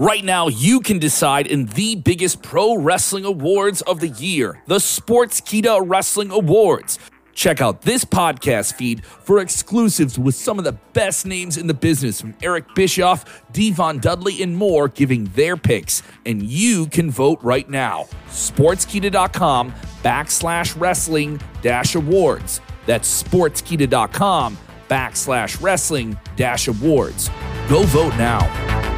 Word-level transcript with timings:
Right 0.00 0.24
now, 0.24 0.46
you 0.46 0.78
can 0.78 1.00
decide 1.00 1.48
in 1.48 1.66
the 1.66 1.96
biggest 1.96 2.40
pro 2.40 2.76
wrestling 2.76 3.24
awards 3.24 3.82
of 3.82 3.98
the 3.98 4.06
year, 4.06 4.62
the 4.68 4.76
Sportskeeda 4.76 5.82
Wrestling 5.84 6.30
Awards. 6.30 7.00
Check 7.34 7.60
out 7.60 7.82
this 7.82 8.04
podcast 8.04 8.74
feed 8.74 9.04
for 9.04 9.40
exclusives 9.40 10.16
with 10.16 10.36
some 10.36 10.56
of 10.56 10.64
the 10.64 10.78
best 10.92 11.26
names 11.26 11.56
in 11.56 11.66
the 11.66 11.74
business 11.74 12.20
from 12.20 12.36
Eric 12.44 12.76
Bischoff, 12.76 13.42
Devon 13.50 13.98
Dudley, 13.98 14.40
and 14.40 14.56
more 14.56 14.86
giving 14.86 15.24
their 15.34 15.56
picks. 15.56 16.04
And 16.24 16.44
you 16.44 16.86
can 16.86 17.10
vote 17.10 17.40
right 17.42 17.68
now. 17.68 18.04
Sportskeeda.com 18.28 19.72
backslash 20.04 20.80
wrestling 20.80 21.40
dash 21.60 21.96
awards. 21.96 22.60
That's 22.86 23.22
sportskeeda.com 23.24 24.58
backslash 24.88 25.60
wrestling 25.60 26.16
dash 26.36 26.68
awards. 26.68 27.30
Go 27.68 27.82
vote 27.82 28.16
now. 28.16 28.97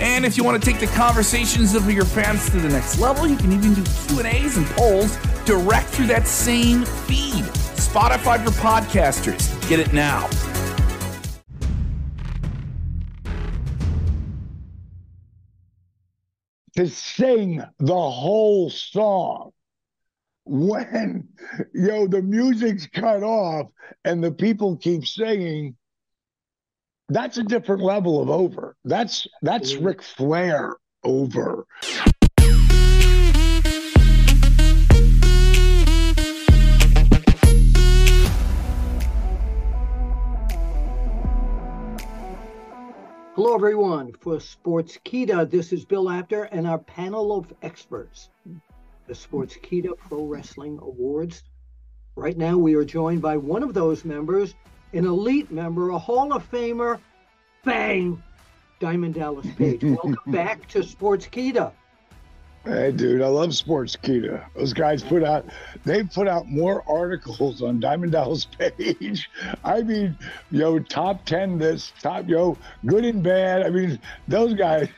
And 0.00 0.24
if 0.24 0.38
you 0.38 0.44
want 0.44 0.62
to 0.62 0.70
take 0.70 0.80
the 0.80 0.86
conversations 0.96 1.74
of 1.74 1.90
your 1.92 2.06
fans 2.06 2.48
to 2.50 2.58
the 2.58 2.70
next 2.70 2.98
level, 2.98 3.28
you 3.28 3.36
can 3.36 3.52
even 3.52 3.74
do 3.74 3.84
Q&As 4.08 4.56
and 4.56 4.66
polls 4.68 5.14
direct 5.44 5.88
through 5.88 6.06
that 6.06 6.26
same 6.26 6.86
feed. 6.86 7.44
Spotify 7.76 8.42
for 8.42 8.50
podcasters. 8.52 9.68
Get 9.68 9.78
it 9.78 9.92
now. 9.92 10.26
To 16.76 16.88
sing 16.88 17.62
the 17.78 17.92
whole 17.92 18.70
song 18.70 19.50
when 20.46 21.28
yo 21.74 22.06
the 22.06 22.22
music's 22.22 22.86
cut 22.86 23.22
off 23.22 23.66
and 24.06 24.24
the 24.24 24.32
people 24.32 24.78
keep 24.78 25.06
singing 25.06 25.76
that's 27.10 27.38
a 27.38 27.42
different 27.42 27.82
level 27.82 28.22
of 28.22 28.30
over. 28.30 28.76
That's 28.84 29.26
that's 29.42 29.74
mm. 29.74 29.84
Ric 29.84 30.02
Flair 30.02 30.76
over. 31.02 31.66
Hello, 43.34 43.54
everyone. 43.54 44.12
For 44.20 44.36
Sportskeeda, 44.36 45.50
this 45.50 45.72
is 45.72 45.84
Bill 45.84 46.10
Apter 46.10 46.44
and 46.44 46.66
our 46.66 46.78
panel 46.78 47.36
of 47.36 47.52
experts, 47.62 48.28
the 49.06 49.14
Sportskeeda 49.14 49.96
Pro 49.96 50.26
Wrestling 50.26 50.78
Awards. 50.82 51.42
Right 52.16 52.36
now, 52.36 52.58
we 52.58 52.74
are 52.74 52.84
joined 52.84 53.22
by 53.22 53.38
one 53.38 53.62
of 53.62 53.72
those 53.72 54.04
members, 54.04 54.54
an 54.92 55.06
elite 55.06 55.50
member, 55.50 55.90
a 55.90 55.98
Hall 55.98 56.32
of 56.32 56.48
Famer, 56.50 56.98
bang, 57.64 58.22
Diamond 58.78 59.14
Dallas 59.14 59.46
Page. 59.56 59.82
Welcome 59.82 60.16
back 60.28 60.66
to 60.68 60.80
Sportskeeda. 60.80 61.72
Hey, 62.64 62.92
dude, 62.92 63.22
I 63.22 63.26
love 63.28 63.50
Sportskeeda. 63.50 64.44
Those 64.54 64.74
guys 64.74 65.02
put 65.02 65.24
out, 65.24 65.46
they 65.86 66.02
put 66.04 66.28
out 66.28 66.46
more 66.46 66.84
articles 66.86 67.62
on 67.62 67.80
Diamond 67.80 68.12
Dallas 68.12 68.44
Page. 68.44 69.30
I 69.64 69.80
mean, 69.80 70.18
yo, 70.50 70.78
top 70.78 71.24
10 71.24 71.58
this, 71.58 71.92
top, 72.02 72.28
yo, 72.28 72.58
good 72.84 73.06
and 73.06 73.22
bad. 73.22 73.62
I 73.62 73.70
mean, 73.70 73.98
those 74.28 74.52
guys, 74.52 74.88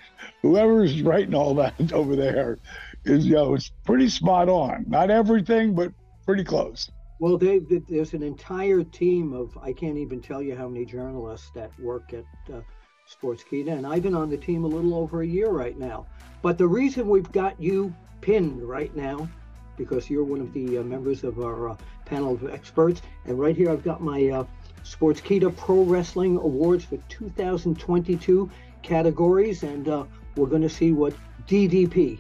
whoever's 0.42 1.03
writing 1.03 1.34
all 1.34 1.54
that 1.56 1.74
over 1.92 2.16
there 2.16 2.59
is, 3.04 3.26
yo, 3.26 3.54
it's 3.54 3.70
pretty 3.84 4.09
spot 4.09 4.48
on. 4.48 4.84
Not 4.88 5.10
everything, 5.10 5.74
but 5.74 5.92
pretty 6.26 6.42
close. 6.42 6.91
Well, 7.22 7.38
they, 7.38 7.60
there's 7.60 8.15
an 8.15 8.25
entire 8.25 8.83
team 8.83 9.33
of 9.33 9.56
I 9.56 9.72
can't 9.72 9.97
even 9.97 10.21
tell 10.21 10.43
you 10.43 10.56
how 10.56 10.66
many 10.66 10.84
journalists 10.84 11.53
that 11.55 11.71
work 11.78 12.12
at 12.12 12.25
uh, 12.53 12.62
Sportskeeda, 13.09 13.69
and 13.69 13.87
I've 13.87 14.03
been 14.03 14.16
on 14.16 14.28
the 14.28 14.37
team 14.37 14.65
a 14.65 14.66
little 14.66 14.97
over 14.97 15.22
a 15.22 15.27
year 15.27 15.49
right 15.50 15.78
now. 15.78 16.05
But 16.43 16.59
the 16.59 16.66
reason 16.66 17.06
we've 17.06 17.31
got 17.31 17.62
you 17.62 17.94
pinned 18.22 18.60
right 18.65 18.93
now, 18.97 19.28
because 19.77 20.10
you're 20.10 20.25
one 20.25 20.41
of 20.41 20.53
the 20.53 20.78
uh, 20.78 20.83
members 20.83 21.22
of 21.22 21.38
our 21.38 21.69
uh, 21.69 21.77
panel 22.06 22.34
of 22.34 22.50
experts, 22.50 23.03
and 23.27 23.39
right 23.39 23.56
here 23.56 23.71
I've 23.71 23.84
got 23.84 24.03
my 24.03 24.27
uh, 24.27 24.44
Sportskeeda 24.83 25.56
Pro 25.56 25.84
Wrestling 25.84 26.39
Awards 26.39 26.84
for 26.87 26.97
2022 27.09 28.50
categories, 28.83 29.62
and 29.62 29.89
uh, 29.89 30.06
we're 30.34 30.49
going 30.49 30.62
to 30.62 30.69
see 30.69 30.91
what 30.91 31.15
DDP 31.47 32.19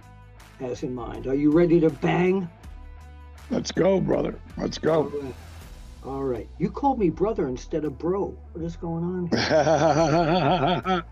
has 0.60 0.84
in 0.84 0.94
mind. 0.94 1.26
Are 1.26 1.34
you 1.34 1.50
ready 1.50 1.80
to 1.80 1.90
bang? 1.90 2.48
Let's 3.50 3.72
go, 3.72 4.00
brother. 4.00 4.38
Let's 4.56 4.78
go. 4.78 4.94
All 4.94 5.20
right. 5.20 5.34
All 6.04 6.24
right. 6.24 6.48
You 6.58 6.68
called 6.68 6.98
me 6.98 7.10
brother 7.10 7.46
instead 7.46 7.84
of 7.84 7.96
bro. 7.96 8.36
What 8.52 8.64
is 8.64 8.76
going 8.76 9.04
on 9.04 9.28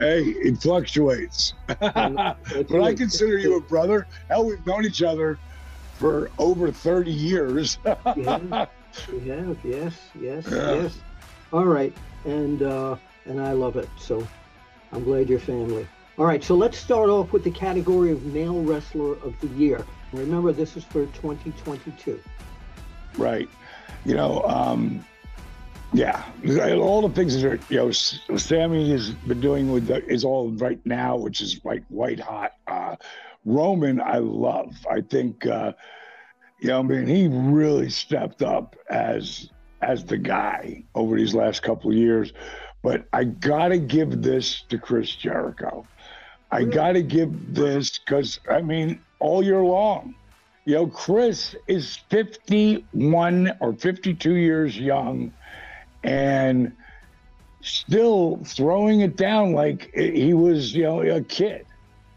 hey, 0.00 0.22
it 0.22 0.62
fluctuates. 0.62 1.52
but 1.66 1.82
I 1.90 2.94
consider 2.94 3.36
you 3.36 3.58
a 3.58 3.60
brother. 3.60 4.06
Hell, 4.28 4.46
we've 4.46 4.64
known 4.66 4.86
each 4.86 5.02
other 5.02 5.38
for 5.96 6.30
over 6.38 6.72
30 6.72 7.12
years. 7.12 7.76
yeah, 7.84 8.66
we 9.12 9.28
have. 9.28 9.58
Yes, 9.62 9.98
yes, 10.18 10.46
yeah. 10.50 10.74
yes. 10.74 10.98
All 11.52 11.66
right. 11.66 11.94
And 12.24 12.62
uh, 12.62 12.96
and 13.26 13.40
I 13.40 13.52
love 13.52 13.76
it. 13.76 13.88
So 13.98 14.26
I'm 14.92 15.04
glad 15.04 15.28
you're 15.28 15.38
family. 15.38 15.86
All 16.18 16.26
right. 16.26 16.42
So 16.42 16.56
let's 16.56 16.76
start 16.76 17.08
off 17.10 17.32
with 17.32 17.44
the 17.44 17.50
category 17.50 18.10
of 18.10 18.24
male 18.26 18.60
wrestler 18.62 19.12
of 19.22 19.38
the 19.40 19.46
year. 19.48 19.86
Remember, 20.12 20.52
this 20.52 20.76
is 20.76 20.82
for 20.82 21.06
2022. 21.06 22.20
Right. 23.16 23.48
You 24.04 24.14
know, 24.14 24.42
um, 24.42 25.04
yeah, 25.92 26.24
all 26.74 27.06
the 27.06 27.14
things 27.14 27.40
that 27.40 27.44
are, 27.44 27.60
you 27.70 27.76
know, 27.76 27.90
Sammy 27.92 28.90
has 28.90 29.10
been 29.10 29.40
doing 29.40 29.70
with 29.70 29.86
the, 29.86 30.04
is 30.06 30.24
all 30.24 30.50
right 30.50 30.80
now, 30.84 31.16
which 31.16 31.40
is 31.40 31.60
like 31.64 31.84
white 31.88 32.20
hot. 32.20 32.52
Uh, 32.66 32.96
Roman, 33.44 34.00
I 34.00 34.18
love. 34.18 34.74
I 34.90 35.00
think, 35.00 35.46
uh, 35.46 35.72
you 36.60 36.68
know, 36.68 36.80
I 36.80 36.82
mean, 36.82 37.06
he 37.06 37.28
really 37.28 37.90
stepped 37.90 38.42
up 38.42 38.76
as 38.90 39.50
as 39.80 40.04
the 40.04 40.18
guy 40.18 40.82
over 40.94 41.16
these 41.16 41.34
last 41.34 41.62
couple 41.62 41.90
of 41.90 41.96
years. 41.96 42.32
But 42.82 43.06
I 43.12 43.24
gotta 43.24 43.78
give 43.78 44.22
this 44.22 44.62
to 44.68 44.78
Chris 44.78 45.14
Jericho. 45.14 45.86
I 46.50 46.64
gotta 46.64 47.02
give 47.02 47.54
this 47.54 47.98
because 47.98 48.40
I 48.50 48.62
mean, 48.62 49.00
all 49.18 49.42
year 49.42 49.62
long. 49.62 50.14
You 50.64 50.74
know, 50.74 50.86
Chris 50.86 51.56
is 51.66 51.96
51 52.10 53.56
or 53.60 53.72
52 53.72 54.34
years 54.34 54.78
young 54.78 55.32
and 56.04 56.72
still 57.62 58.40
throwing 58.44 59.00
it 59.00 59.16
down 59.16 59.52
like 59.52 59.90
he 59.94 60.34
was, 60.34 60.74
you 60.74 60.82
know, 60.82 61.00
a 61.00 61.22
kid. 61.22 61.66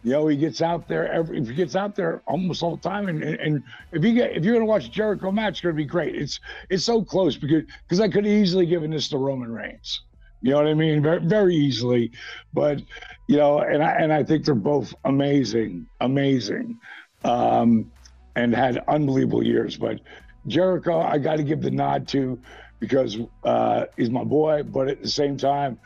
You 0.03 0.11
know, 0.11 0.27
he 0.27 0.35
gets 0.35 0.61
out 0.61 0.87
there 0.87 1.11
every 1.11 1.43
he 1.45 1.53
gets 1.53 1.75
out 1.75 1.95
there 1.95 2.23
almost 2.25 2.63
all 2.63 2.75
the 2.75 2.81
time. 2.81 3.07
And 3.07 3.23
and, 3.23 3.63
if 3.91 4.03
you 4.03 4.13
get 4.13 4.35
if 4.35 4.43
you're 4.43 4.55
gonna 4.55 4.65
watch 4.65 4.91
Jericho 4.91 5.31
match, 5.31 5.53
it's 5.53 5.61
gonna 5.61 5.75
be 5.75 5.85
great. 5.85 6.15
It's 6.15 6.39
it's 6.69 6.83
so 6.83 7.03
close 7.03 7.37
because 7.37 7.63
because 7.87 7.99
I 7.99 8.09
could 8.09 8.25
have 8.25 8.33
easily 8.33 8.65
given 8.65 8.91
this 8.91 9.09
to 9.09 9.17
Roman 9.17 9.51
Reigns. 9.51 10.01
You 10.41 10.51
know 10.51 10.57
what 10.57 10.67
I 10.67 10.73
mean? 10.73 11.01
Very, 11.03 11.19
very 11.19 11.55
easily. 11.55 12.11
But, 12.53 12.81
you 13.27 13.37
know, 13.37 13.59
and 13.59 13.83
I, 13.83 13.91
and 13.93 14.11
I 14.11 14.23
think 14.23 14.45
they're 14.45 14.55
both 14.55 14.93
amazing, 15.05 15.87
amazing, 15.99 16.79
um, 17.23 17.91
and 18.35 18.55
had 18.55 18.83
unbelievable 18.87 19.45
years. 19.45 19.77
But 19.77 19.99
Jericho, 20.47 20.99
I 20.99 21.17
got 21.19 21.37
to 21.37 21.43
give 21.43 21.61
the 21.61 21.71
nod 21.71 22.07
to 22.09 22.39
because 22.79 23.17
uh, 23.43 23.85
he's 23.95 24.09
my 24.09 24.23
boy. 24.23 24.63
But 24.63 24.87
at 24.87 25.01
the 25.01 25.09
same 25.09 25.37
time, 25.37 25.79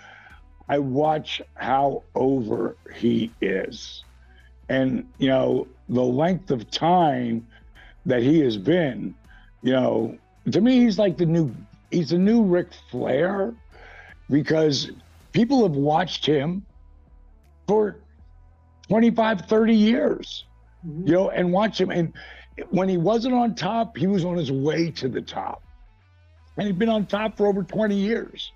I 0.70 0.80
watch 0.80 1.42
how 1.56 2.04
over 2.16 2.78
he 2.96 3.32
is. 3.42 4.04
And, 4.70 5.08
you 5.20 5.28
know, 5.28 5.68
the 5.90 6.02
length 6.02 6.50
of 6.50 6.72
time 6.72 7.46
that 8.06 8.24
he 8.24 8.40
has 8.40 8.58
been, 8.58 9.14
you 9.62 9.74
know, 9.74 10.18
to 10.52 10.62
me, 10.62 10.80
he's 10.80 10.98
like 10.98 11.18
the 11.18 11.26
new, 11.26 11.54
he's 11.92 12.10
the 12.10 12.18
new 12.18 12.44
Ric 12.44 12.70
Flair 12.90 13.54
because 14.30 14.92
people 15.32 15.64
have 15.64 15.76
watched 15.76 16.26
him 16.26 16.66
for 17.68 17.98
25, 18.88 19.42
30 19.42 19.74
years, 19.76 20.46
mm-hmm. 20.86 21.08
you 21.08 21.14
know, 21.14 21.30
and 21.30 21.52
watch 21.52 21.80
him. 21.80 21.90
And 21.90 22.14
when 22.70 22.90
he 22.90 22.98
wasn't 22.98 23.34
on 23.34 23.56
top, 23.56 23.98
he 23.98 24.08
was 24.08 24.26
on 24.26 24.38
his 24.38 24.52
way 24.52 24.92
to 24.92 25.08
the 25.08 25.22
top. 25.22 25.64
And 26.58 26.68
he'd 26.68 26.80
been 26.80 26.90
on 26.90 27.06
top 27.06 27.38
for 27.38 27.48
over 27.48 27.64
20 27.64 27.96
years. 27.96 28.52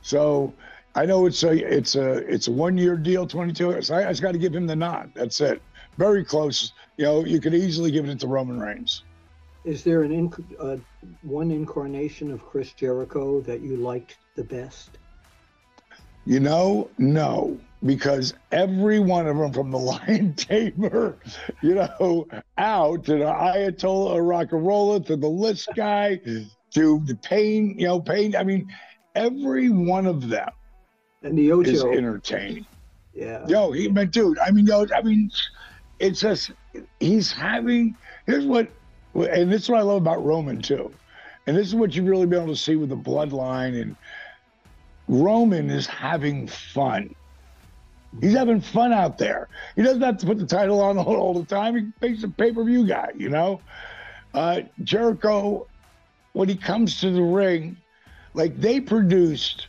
So, 0.00 0.54
I 0.94 1.06
know 1.06 1.26
it's 1.26 1.42
a 1.42 1.52
it's 1.52 1.94
a 1.94 2.18
it's 2.32 2.48
a 2.48 2.52
one 2.52 2.76
year 2.76 2.96
deal, 2.96 3.26
22. 3.26 3.82
So 3.82 3.94
I, 3.94 4.06
I 4.06 4.10
just 4.10 4.20
got 4.20 4.32
to 4.32 4.38
give 4.38 4.54
him 4.54 4.66
the 4.66 4.76
nod. 4.76 5.10
That's 5.14 5.40
it. 5.40 5.62
Very 5.96 6.24
close. 6.24 6.72
You 6.96 7.04
know, 7.04 7.24
you 7.24 7.40
could 7.40 7.54
easily 7.54 7.90
give 7.90 8.08
it 8.08 8.20
to 8.20 8.26
Roman 8.26 8.60
Reigns. 8.60 9.02
Is 9.64 9.84
there 9.84 10.02
an 10.02 10.10
inc- 10.10 10.44
uh, 10.58 10.76
one 11.22 11.50
incarnation 11.50 12.30
of 12.30 12.44
Chris 12.44 12.72
Jericho 12.72 13.40
that 13.42 13.60
you 13.60 13.76
liked 13.76 14.18
the 14.34 14.44
best? 14.44 14.98
You 16.24 16.40
know, 16.40 16.88
no, 16.98 17.58
because 17.84 18.34
every 18.52 19.00
one 19.00 19.26
of 19.26 19.36
them, 19.36 19.52
from 19.52 19.70
the 19.70 19.78
Lion 19.78 20.34
Tamer, 20.34 21.16
you 21.62 21.74
know, 21.74 22.28
out 22.58 23.04
to 23.04 23.12
the 23.12 23.24
Ayatollah 23.24 24.26
Rock 24.26 24.52
and 24.52 24.66
Roller 24.66 25.00
to 25.00 25.16
the 25.16 25.28
list 25.28 25.68
guy 25.74 26.20
to 26.74 27.00
the 27.04 27.14
Pain, 27.22 27.74
you 27.78 27.86
know, 27.86 28.00
Pain. 28.00 28.36
I 28.36 28.44
mean, 28.44 28.72
every 29.14 29.68
one 29.68 30.06
of 30.06 30.28
them 30.28 30.48
and 31.22 31.36
the 31.36 31.52
Ocho 31.52 31.70
is 31.70 31.84
entertaining. 31.84 32.66
Yeah. 33.14 33.46
Yo, 33.46 33.72
he 33.72 33.88
meant, 33.88 34.12
dude. 34.12 34.38
I 34.38 34.50
mean, 34.50 34.66
yo, 34.66 34.86
I 34.94 35.02
mean, 35.02 35.30
it's 35.98 36.20
just 36.20 36.52
he's 37.00 37.32
having. 37.32 37.96
Here's 38.26 38.46
what, 38.46 38.70
and 39.14 39.52
this 39.52 39.62
is 39.62 39.68
what 39.68 39.80
I 39.80 39.82
love 39.82 40.00
about 40.00 40.24
Roman 40.24 40.62
too, 40.62 40.92
and 41.46 41.56
this 41.56 41.66
is 41.66 41.74
what 41.74 41.94
you've 41.94 42.06
really 42.06 42.26
been 42.26 42.42
able 42.42 42.54
to 42.54 42.60
see 42.60 42.76
with 42.76 42.88
the 42.88 42.96
bloodline 42.96 43.80
and 43.80 43.96
Roman 45.08 45.70
is 45.70 45.86
having 45.86 46.46
fun. 46.46 47.14
He's 48.20 48.34
having 48.34 48.60
fun 48.60 48.92
out 48.92 49.18
there. 49.18 49.48
He 49.74 49.82
doesn't 49.82 50.02
have 50.02 50.18
to 50.18 50.26
put 50.26 50.38
the 50.38 50.46
title 50.46 50.80
on 50.80 50.98
all 50.98 51.34
the 51.34 51.46
time. 51.46 51.76
He 51.76 52.06
makes 52.06 52.22
a 52.22 52.28
pay 52.28 52.52
per 52.52 52.64
view 52.64 52.86
guy, 52.86 53.10
you 53.16 53.28
know? 53.28 53.60
Uh, 54.34 54.60
Jericho, 54.82 55.66
when 56.32 56.48
he 56.48 56.56
comes 56.56 57.00
to 57.00 57.10
the 57.10 57.22
ring, 57.22 57.76
like 58.34 58.58
they 58.58 58.80
produced 58.80 59.68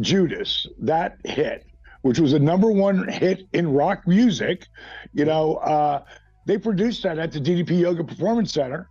Judas, 0.00 0.66
that 0.78 1.18
hit, 1.24 1.66
which 2.02 2.18
was 2.18 2.32
a 2.32 2.38
number 2.38 2.70
one 2.70 3.06
hit 3.08 3.46
in 3.52 3.72
rock 3.72 4.06
music. 4.06 4.66
You 5.12 5.24
know, 5.24 5.56
uh, 5.56 6.02
they 6.46 6.58
produced 6.58 7.02
that 7.04 7.18
at 7.18 7.32
the 7.32 7.40
DDP 7.40 7.80
Yoga 7.80 8.04
Performance 8.04 8.52
Center. 8.52 8.88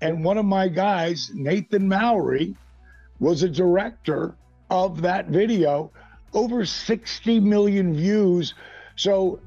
And 0.00 0.24
one 0.24 0.38
of 0.38 0.44
my 0.44 0.68
guys, 0.68 1.30
Nathan 1.34 1.88
Mowry, 1.88 2.56
was 3.20 3.42
a 3.42 3.48
director 3.48 4.34
of 4.74 5.00
that 5.02 5.28
video, 5.28 5.90
over 6.32 6.66
60 6.66 7.40
million 7.40 7.94
views. 7.94 8.54
So 8.96 9.40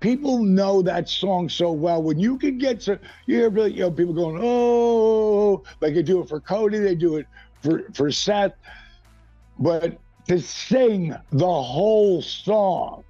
people 0.00 0.42
know 0.42 0.82
that 0.82 1.08
song 1.08 1.48
so 1.48 1.72
well. 1.72 2.02
When 2.02 2.18
you 2.18 2.38
can 2.38 2.58
get 2.58 2.80
to, 2.82 3.00
you 3.26 3.36
hear 3.36 3.66
you 3.66 3.80
know, 3.80 3.90
people 3.90 4.14
going, 4.14 4.38
oh, 4.42 5.64
like 5.80 5.94
they 5.94 6.02
do 6.02 6.20
it 6.20 6.28
for 6.28 6.40
Cody, 6.40 6.78
they 6.78 6.94
do 6.94 7.16
it 7.16 7.26
for, 7.62 7.84
for 7.94 8.10
Seth. 8.12 8.52
But 9.58 9.98
to 10.28 10.40
sing 10.40 11.14
the 11.32 11.62
whole 11.62 12.22
song 12.22 13.04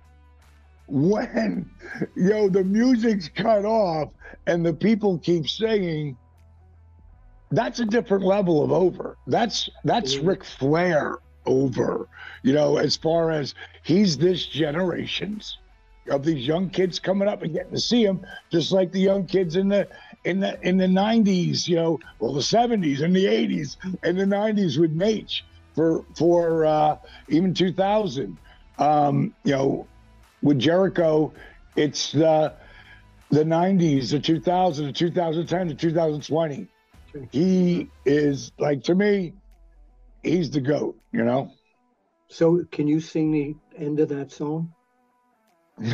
when 0.87 1.71
you 2.17 2.29
know 2.29 2.49
the 2.49 2.63
music's 2.63 3.29
cut 3.29 3.65
off 3.65 4.11
and 4.47 4.65
the 4.65 4.73
people 4.73 5.19
keep 5.19 5.49
singing 5.49 6.17
that's 7.51 7.81
a 7.81 7.87
different 7.87 8.25
level 8.25 8.63
of 8.63 8.71
over 8.73 9.17
that's 9.27 9.71
that's 9.85 10.17
mm-hmm. 10.17 10.29
Ric 10.29 10.45
Flair 10.45 11.19
over. 11.47 12.09
You 12.43 12.53
know, 12.53 12.77
as 12.77 12.97
far 12.97 13.31
as 13.31 13.55
he's 13.83 14.19
this 14.19 14.47
generation's 14.47 15.59
of 16.11 16.25
these 16.25 16.47
young 16.47 16.69
kids 16.69 16.99
coming 16.99 17.29
up 17.29 17.43
and 17.43 17.53
getting 17.53 17.73
to 17.73 17.81
see 17.81 18.05
him, 18.05 18.25
just 18.51 18.73
like 18.73 18.93
the 18.93 19.01
young 19.01 19.27
kids 19.27 19.57
in 19.57 19.69
the 19.69 19.89
in 20.25 20.41
the 20.41 20.61
in 20.67 20.77
the 20.77 20.87
'90s. 20.87 21.67
You 21.67 21.77
know, 21.77 22.01
well, 22.19 22.33
the 22.33 22.41
'70s 22.41 23.03
and 23.03 23.15
the 23.15 23.25
'80s 23.25 23.77
and 24.03 24.19
the 24.19 24.25
'90s 24.25 24.79
with 24.79 24.93
Nate 24.93 25.43
for 25.75 26.05
for 26.15 26.65
uh, 26.65 26.97
even 27.29 27.55
2000. 27.55 28.37
Um, 28.79 29.35
you 29.45 29.53
know, 29.53 29.87
with 30.43 30.59
Jericho, 30.59 31.33
it's 31.77 32.13
the 32.13 32.53
the 33.31 33.45
'90s, 33.45 34.11
the 34.11 34.21
2000, 34.21 34.87
the 34.87 34.93
2010, 34.93 35.69
the 35.69 35.75
2020. 35.75 36.69
He 37.31 37.89
is 38.05 38.51
like 38.59 38.83
to 38.85 38.95
me 38.95 39.33
he's 40.25 40.51
the 40.51 40.61
goat, 40.61 40.99
you 41.13 41.25
know. 41.25 41.53
So, 42.29 42.65
can 42.73 42.89
you 42.89 43.01
sing 43.01 43.31
the 43.31 43.55
end 43.77 44.01
of 44.01 44.09
that 44.09 44.33
song? 44.33 44.73
no, 45.79 45.93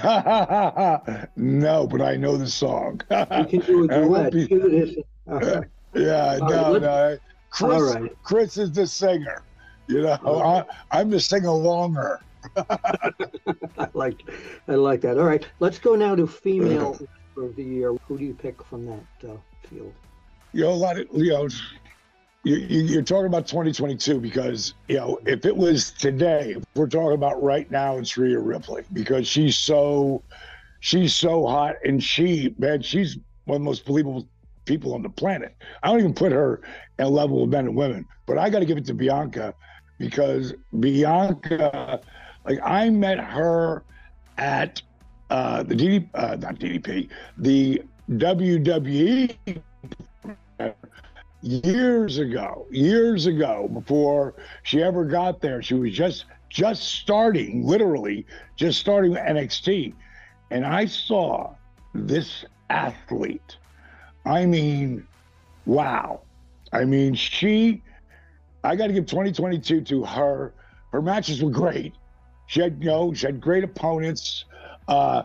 but 1.91 2.03
I 2.03 2.17
know 2.17 2.37
the 2.37 2.47
song. 2.47 3.00
you 3.11 3.47
can 3.47 3.61
do 3.61 3.85
a 3.85 3.88
duet. 4.31 4.32
Be... 4.32 5.05
Yeah, 5.93 6.38
no, 6.41 6.79
no. 6.79 7.19
Chris, 7.50 7.73
All 7.73 7.82
right. 7.82 8.12
Chris 8.23 8.56
is 8.56 8.71
the 8.71 8.87
singer. 8.87 9.43
You 9.88 10.03
know, 10.03 10.19
I, 10.23 10.65
I'm 10.97 11.11
the 11.11 11.19
sing-alonger. 11.19 12.19
I 12.56 13.88
like, 13.93 14.23
I 14.69 14.75
like 14.75 15.00
that. 15.00 15.19
All 15.19 15.25
right, 15.25 15.44
let's 15.59 15.81
go 15.81 15.97
now 15.97 16.15
to 16.15 16.29
female 16.29 16.97
of 17.37 17.56
the 17.56 17.65
year. 17.65 17.93
Who 18.06 18.19
do 18.19 18.25
you 18.25 18.35
pick 18.35 18.62
from 18.62 18.87
that 18.87 19.29
uh, 19.29 19.37
field? 19.69 19.93
You 20.53 20.62
know, 20.62 20.71
a 20.71 20.75
lot 20.75 20.97
of 20.97 21.09
you 21.12 21.33
know 21.33 21.49
you, 22.42 22.98
are 22.98 23.02
talking 23.02 23.26
about 23.26 23.46
2022 23.46 24.19
because 24.20 24.75
you 24.88 24.96
know 24.96 25.19
if 25.26 25.44
it 25.44 25.56
was 25.56 25.90
today, 25.92 26.56
we're 26.75 26.88
talking 26.88 27.12
about 27.12 27.42
right 27.42 27.70
now, 27.70 27.98
it's 27.98 28.16
Rhea 28.16 28.38
Ripley 28.38 28.84
because 28.92 29.28
she's 29.28 29.56
so 29.56 30.22
she's 30.81 31.14
so 31.14 31.46
hot 31.46 31.76
and 31.84 32.02
she 32.02 32.54
man, 32.58 32.82
she's 32.82 33.19
one 33.44 33.56
of 33.56 33.62
the 33.62 33.64
most 33.64 33.84
believable 33.84 34.26
people 34.64 34.94
on 34.94 35.02
the 35.02 35.10
planet. 35.10 35.54
I 35.82 35.88
don't 35.88 36.00
even 36.00 36.14
put 36.14 36.32
her 36.32 36.62
at 36.98 37.06
a 37.06 37.08
level 37.08 37.42
of 37.42 37.50
men 37.50 37.66
and 37.66 37.76
women, 37.76 38.06
but 38.26 38.38
I 38.38 38.48
got 38.48 38.60
to 38.60 38.64
give 38.64 38.78
it 38.78 38.87
to 38.87 38.94
Bianca 38.94 39.54
because 39.98 40.54
Bianca, 40.78 42.00
like 42.46 42.58
I 42.62 42.88
met 42.88 43.19
her 43.19 43.84
at 44.38 44.81
uh, 45.28 45.62
the 45.62 46.06
uh, 46.14 46.37
not 46.40 46.56
DDP, 46.56 47.08
the 47.38 47.82
WWE 48.10 49.62
years 51.42 52.19
ago, 52.19 52.66
years 52.70 53.26
ago, 53.26 53.69
before 53.72 54.34
she 54.62 54.82
ever 54.82 55.04
got 55.04 55.40
there. 55.40 55.62
She 55.62 55.75
was 55.75 55.92
just 55.92 56.25
just 56.48 56.82
starting, 56.82 57.64
literally 57.64 58.26
just 58.56 58.81
starting 58.81 59.12
NXT. 59.12 59.94
And 60.50 60.66
I 60.66 60.87
saw 60.87 61.54
this 61.94 62.44
athlete. 62.69 63.56
I 64.26 64.46
mean, 64.46 65.06
wow. 65.64 66.22
I 66.72 66.84
mean, 66.84 67.14
she 67.14 67.82
I 68.62 68.76
got 68.76 68.88
to 68.88 68.92
give 68.92 69.06
2022 69.06 69.82
to 69.82 70.04
her. 70.04 70.52
Her 70.92 71.00
matches 71.00 71.42
were 71.42 71.50
great. 71.50 71.94
She 72.46 72.60
had, 72.60 72.78
you 72.81 72.90
know, 72.90 73.14
she 73.14 73.26
had 73.26 73.40
great 73.40 73.64
opponents. 73.64 74.44
Uh, 74.88 75.22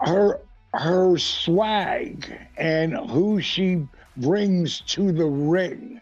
her 0.00 0.40
her 0.74 1.18
swag 1.18 2.38
and 2.56 2.94
who 3.10 3.40
she 3.40 3.86
brings 4.16 4.80
to 4.80 5.12
the 5.12 5.26
ring 5.26 6.00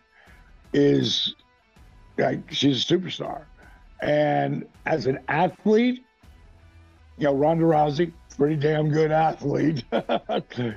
is 0.72 1.34
like 2.18 2.52
she's 2.52 2.90
a 2.90 2.94
superstar. 2.94 3.44
And 4.02 4.66
as 4.86 5.06
an 5.06 5.20
athlete, 5.28 6.04
you 7.18 7.24
know, 7.24 7.34
Ronda 7.34 7.64
Rousey, 7.64 8.12
pretty 8.36 8.56
damn 8.56 8.88
good 8.88 9.12
athlete. 9.12 9.84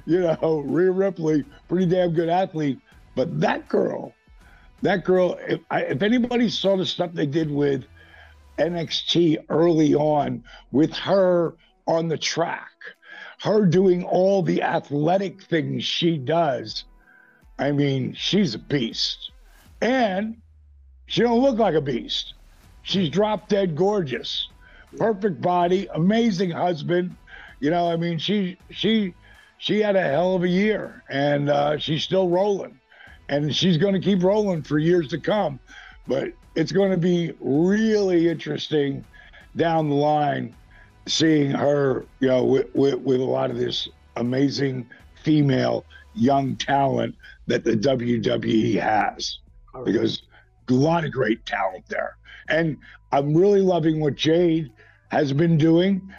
you 0.05 0.19
know, 0.19 0.63
Rhea 0.65 0.91
Ripley, 0.91 1.45
pretty 1.69 1.85
damn 1.85 2.13
good 2.13 2.29
athlete. 2.29 2.79
But 3.15 3.39
that 3.39 3.69
girl, 3.69 4.13
that 4.81 5.05
girl, 5.05 5.39
if, 5.47 5.61
I, 5.71 5.83
if 5.83 6.01
anybody 6.01 6.49
saw 6.49 6.75
the 6.75 6.85
stuff 6.85 7.13
they 7.13 7.25
did 7.25 7.49
with 7.49 7.85
NXT 8.57 9.45
early 9.49 9.95
on 9.95 10.43
with 10.71 10.93
her 10.93 11.55
on 11.87 12.09
the 12.09 12.17
track, 12.17 12.71
her 13.41 13.65
doing 13.65 14.03
all 14.03 14.41
the 14.41 14.61
athletic 14.61 15.41
things 15.43 15.83
she 15.83 16.17
does, 16.17 16.83
I 17.63 17.71
mean, 17.71 18.13
she's 18.13 18.55
a 18.55 18.59
beast. 18.59 19.31
And 19.79 20.41
she 21.05 21.21
don't 21.21 21.41
look 21.41 21.57
like 21.57 21.75
a 21.75 21.81
beast. 21.81 22.33
She's 22.81 23.09
drop 23.09 23.47
dead 23.47 23.77
gorgeous. 23.77 24.49
Perfect 24.97 25.39
body, 25.41 25.87
amazing 25.93 26.51
husband. 26.51 27.15
You 27.61 27.71
know, 27.71 27.89
I 27.89 27.95
mean, 27.95 28.17
she 28.17 28.57
she 28.69 29.13
she 29.59 29.79
had 29.79 29.95
a 29.95 30.01
hell 30.01 30.35
of 30.35 30.43
a 30.43 30.47
year 30.47 31.03
and 31.09 31.49
uh, 31.49 31.77
she's 31.77 32.03
still 32.03 32.27
rolling. 32.27 32.77
And 33.29 33.55
she's 33.55 33.77
going 33.77 33.93
to 33.93 34.01
keep 34.01 34.21
rolling 34.23 34.61
for 34.63 34.77
years 34.77 35.07
to 35.09 35.17
come. 35.17 35.57
But 36.05 36.33
it's 36.55 36.73
going 36.73 36.91
to 36.91 36.97
be 36.97 37.31
really 37.39 38.27
interesting 38.27 39.05
down 39.55 39.87
the 39.87 39.95
line 39.95 40.53
seeing 41.05 41.51
her, 41.51 42.05
you 42.19 42.27
know, 42.27 42.43
with, 42.43 42.75
with, 42.75 42.95
with 42.95 43.21
a 43.21 43.25
lot 43.25 43.49
of 43.49 43.57
this 43.57 43.87
amazing 44.17 44.85
female 45.23 45.85
young 46.13 46.55
talent 46.57 47.15
that 47.47 47.63
the 47.63 47.71
WWE 47.71 48.79
has 48.79 49.39
right. 49.73 49.85
because 49.85 50.23
a 50.69 50.73
lot 50.73 51.05
of 51.05 51.11
great 51.11 51.45
talent 51.45 51.85
there. 51.87 52.17
And 52.49 52.77
I'm 53.11 53.35
really 53.35 53.61
loving 53.61 53.99
what 53.99 54.15
Jade 54.15 54.71
has 55.09 55.33
been 55.33 55.57
doing. 55.57 56.13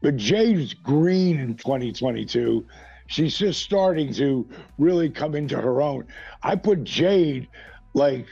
But 0.00 0.16
Jade's 0.16 0.74
green 0.74 1.38
in 1.38 1.56
2022. 1.56 2.66
She's 3.06 3.36
just 3.36 3.62
starting 3.62 4.12
to 4.14 4.48
really 4.78 5.08
come 5.10 5.34
into 5.34 5.60
her 5.60 5.80
own. 5.80 6.06
I 6.42 6.56
put 6.56 6.82
Jade 6.84 7.48
like 7.94 8.26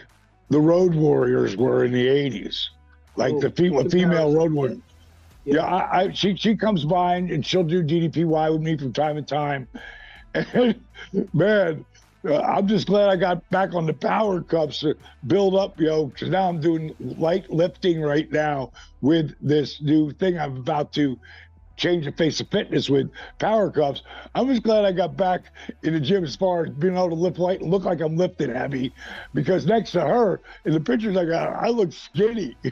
the 0.48 0.60
Road 0.60 0.94
Warriors 0.94 1.56
were 1.56 1.84
in 1.84 1.92
the 1.92 2.06
80s. 2.06 2.68
like 3.16 3.34
Oh, 3.34 3.40
the 3.40 3.50
female, 3.50 3.84
the 3.84 3.90
female 3.90 4.34
road 4.34 4.52
warrior. 4.52 4.76
Yeah. 5.44 5.54
Yeah, 5.54 5.64
I, 5.64 6.00
I 6.00 6.12
she 6.12 6.36
she 6.36 6.54
comes 6.54 6.84
by 6.84 7.16
and 7.16 7.44
she'll 7.44 7.64
do 7.64 7.82
DDPY 7.82 8.52
with 8.52 8.62
me 8.62 8.76
from 8.76 8.92
time 8.92 9.16
to 9.16 9.22
time. 9.22 9.68
And 10.32 10.80
man, 11.32 11.84
uh, 12.24 12.40
I'm 12.40 12.66
just 12.66 12.86
glad 12.86 13.08
I 13.08 13.16
got 13.16 13.48
back 13.50 13.74
on 13.74 13.86
the 13.86 13.94
power 13.94 14.42
cuffs 14.42 14.80
to 14.80 14.94
build 15.26 15.54
up, 15.54 15.80
yo, 15.80 16.06
because 16.06 16.28
now 16.28 16.48
I'm 16.48 16.60
doing 16.60 16.94
light 16.98 17.50
lifting 17.50 18.00
right 18.02 18.30
now 18.30 18.72
with 19.00 19.34
this 19.40 19.80
new 19.80 20.12
thing 20.12 20.38
I'm 20.38 20.56
about 20.56 20.92
to 20.94 21.18
change 21.76 22.04
the 22.04 22.12
face 22.12 22.40
of 22.40 22.48
fitness 22.50 22.90
with 22.90 23.10
power 23.38 23.70
cuffs. 23.70 24.02
I'm 24.34 24.48
just 24.48 24.62
glad 24.62 24.84
I 24.84 24.92
got 24.92 25.16
back 25.16 25.44
in 25.82 25.94
the 25.94 26.00
gym 26.00 26.24
as 26.24 26.36
far 26.36 26.66
as 26.66 26.70
being 26.70 26.94
able 26.94 27.08
to 27.08 27.14
lift 27.14 27.38
light 27.38 27.62
and 27.62 27.70
look 27.70 27.84
like 27.84 28.00
I'm 28.00 28.16
lifting 28.16 28.54
heavy 28.54 28.92
because 29.32 29.64
next 29.64 29.92
to 29.92 30.02
her 30.02 30.42
in 30.66 30.72
the 30.72 30.80
pictures 30.80 31.16
I 31.16 31.24
got, 31.24 31.48
I 31.54 31.68
look 31.68 31.92
skinny. 31.92 32.56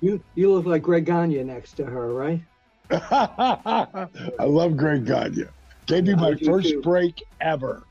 You 0.00 0.22
you 0.34 0.52
look 0.52 0.66
like 0.66 0.82
Greg 0.82 1.06
Gagne 1.06 1.42
next 1.44 1.72
to 1.74 1.84
her, 1.86 2.12
right? 2.12 2.42
I 2.90 4.44
love 4.44 4.76
Greg 4.76 5.06
Gagne. 5.06 5.44
Gave 5.86 6.04
me 6.04 6.10
Yeah, 6.10 6.16
I 6.16 6.30
my 6.30 6.36
first 6.36 6.70
too. 6.70 6.80
break 6.82 7.22
ever. 7.40 7.82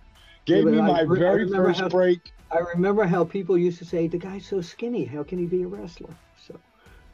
Gave 0.46 0.66
Yeah, 0.66 0.72
me 0.72 0.78
my 0.78 1.02
re- 1.02 1.18
I 1.18 1.20
very 1.20 1.46
remember 1.46 1.68
first 1.70 1.82
how- 1.82 1.90
break. 1.90 2.34
I 2.52 2.60
remember 2.76 3.04
how 3.06 3.24
people 3.24 3.58
used 3.58 3.80
to 3.80 3.86
say, 3.86 4.08
"The 4.08 4.18
guy's 4.18 4.46
so 4.46 4.62
skinny. 4.62 5.06
How 5.06 5.24
can 5.24 5.40
he 5.40 5.46
be 5.46 5.64
a 5.64 5.68
wrestler?" 5.68 6.14
So 6.38 6.56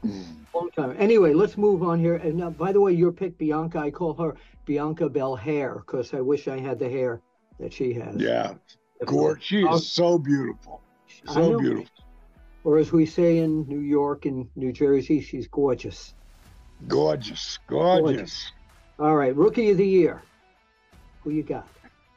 Mm. 0.06 0.46
long 0.54 0.70
time. 0.72 0.96
Anyway, 0.98 1.34
let's 1.34 1.58
move 1.58 1.84
on 1.84 2.00
here. 2.00 2.16
And 2.16 2.42
uh, 2.42 2.50
by 2.52 2.72
the 2.72 2.80
way, 2.80 2.94
your 2.94 3.12
pick, 3.12 3.38
Bianca. 3.38 3.80
I 3.80 3.92
call 3.92 4.14
her 4.16 4.36
Bianca 4.66 5.10
Belair 5.10 5.76
because 5.86 6.14
I 6.14 6.22
wish 6.22 6.48
I 6.48 6.58
had 6.58 6.80
the 6.80 6.90
hair 6.90 7.22
that 7.60 7.74
she 7.74 7.94
has. 7.94 8.16
Yeah, 8.16 8.54
gorgeous. 9.06 9.44
She 9.44 9.64
is 9.66 9.92
so 9.92 10.18
beautiful. 10.18 10.82
I 11.28 11.34
So 11.34 11.60
beautiful. 11.60 11.92
Or 12.64 12.78
as 12.78 12.92
we 12.94 13.06
say 13.06 13.40
in 13.40 13.68
New 13.68 13.80
York 13.80 14.26
and 14.26 14.48
New 14.56 14.72
Jersey, 14.72 15.20
she's 15.22 15.48
gorgeous. 15.48 16.14
Gorgeous. 16.88 17.58
Gorgeous. 17.68 18.02
Gorgeous. 18.02 18.52
All 19.00 19.16
right, 19.16 19.36
rookie 19.36 19.72
of 19.72 19.78
the 19.78 19.88
year. 19.88 20.22
Who 21.30 21.36
you 21.36 21.44
got? 21.44 21.68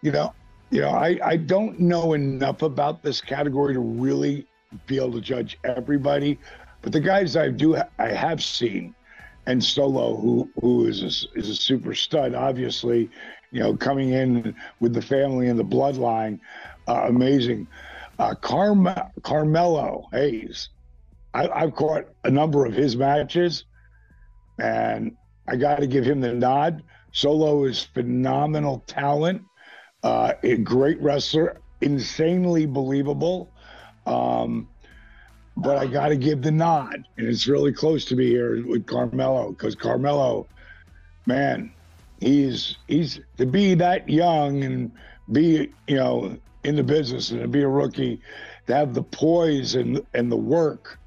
You 0.01 0.11
know, 0.11 0.35
you 0.71 0.81
know, 0.81 0.89
I, 0.89 1.19
I 1.23 1.37
don't 1.37 1.79
know 1.79 2.15
enough 2.15 2.63
about 2.63 3.03
this 3.03 3.21
category 3.21 3.75
to 3.75 3.81
really 3.81 4.47
be 4.87 4.97
able 4.97 5.13
to 5.13 5.21
judge 5.21 5.59
everybody, 5.65 6.39
but 6.81 6.93
the 6.93 7.01
guys 7.01 7.37
I 7.37 7.51
do 7.51 7.77
I 7.99 8.09
have 8.09 8.43
seen, 8.43 8.95
and 9.45 9.63
Solo, 9.63 10.17
who 10.17 10.49
who 10.63 10.87
is 10.87 11.03
a, 11.03 11.39
is 11.39 11.51
a 11.51 11.55
super 11.55 11.95
stud, 11.95 12.35
obviously, 12.35 13.11
you 13.51 13.61
know, 13.61 13.77
coming 13.77 14.15
in 14.15 14.55
with 14.81 14.95
the 14.95 15.03
family 15.03 15.49
and 15.49 15.59
the 15.59 15.65
bloodline, 15.65 16.41
uh, 16.89 17.05
amazing. 17.09 17.69
Uh, 18.19 18.35
Carm- 18.35 18.89
Carmelo 19.23 20.09
Hayes, 20.13 20.71
I, 21.35 21.49
I've 21.49 21.75
caught 21.75 22.07
a 22.25 22.31
number 22.31 22.65
of 22.65 22.73
his 22.73 22.97
matches, 22.97 23.67
and 24.59 25.19
I 25.47 25.57
got 25.57 25.81
to 25.81 25.87
give 25.87 26.07
him 26.07 26.23
the 26.23 26.33
nod. 26.33 26.83
Solo 27.13 27.65
is 27.65 27.83
phenomenal 27.83 28.83
talent, 28.87 29.43
uh, 30.03 30.33
a 30.43 30.57
great 30.57 31.01
wrestler, 31.01 31.61
insanely 31.81 32.67
believable. 32.67 33.53
Um, 34.07 34.69
but 35.57 35.77
I 35.77 35.87
got 35.87 36.09
to 36.09 36.17
give 36.17 36.43
the 36.43 36.51
nod, 36.51 37.07
and 37.19 37.27
it's 37.27 37.47
really 37.47 37.73
close 37.73 38.07
to 38.07 38.17
me 38.17 38.27
here 38.27 38.67
with 38.67 38.87
Carmelo 38.87 39.51
because 39.51 39.75
Carmelo, 39.75 40.47
man, 41.27 41.71
he's 42.21 42.77
he's 42.89 43.21
to 43.37 43.45
be 43.45 43.75
that 43.75 44.09
young 44.09 44.65
and 44.65 44.91
be 45.31 45.71
you 45.87 45.97
know 45.97 46.37
in 46.65 46.77
the 46.77 46.83
business 46.83 47.31
and 47.31 47.43
to 47.43 47.49
be 47.49 47.63
a 47.63 47.69
rookie, 47.69 48.21
to 48.67 48.75
have 48.75 48.95
the 48.95 49.03
poise 49.03 49.75
and 49.75 50.05
and 50.15 50.33
the 50.33 50.37
work, 50.37 50.99